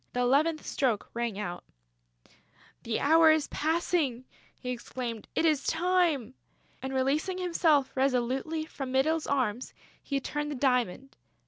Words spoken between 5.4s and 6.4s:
is time!"